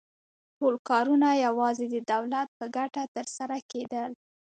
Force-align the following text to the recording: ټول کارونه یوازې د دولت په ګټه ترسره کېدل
ټول 0.57 0.75
کارونه 0.89 1.27
یوازې 1.45 1.85
د 1.89 1.95
دولت 2.11 2.47
په 2.57 2.65
ګټه 2.77 3.03
ترسره 3.15 3.57
کېدل 3.71 4.11